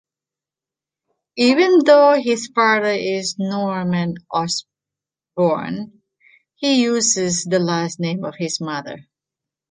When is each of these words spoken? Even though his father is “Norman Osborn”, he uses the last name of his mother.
Even 1.37 1.83
though 1.85 2.13
his 2.19 2.47
father 2.55 2.89
is 2.91 3.35
“Norman 3.37 4.15
Osborn”, 4.31 6.01
he 6.55 6.81
uses 6.81 7.43
the 7.43 7.59
last 7.59 7.99
name 7.99 8.25
of 8.25 8.33
his 8.39 8.59
mother. 8.59 9.07